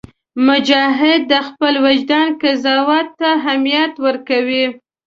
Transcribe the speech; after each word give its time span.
مجاهد 0.47 1.21
د 1.31 1.33
خپل 1.47 1.73
وجدان 1.85 2.27
قضاوت 2.41 3.07
ته 3.19 3.27
اهمیت 3.39 3.93
ورکوي. 4.05 4.65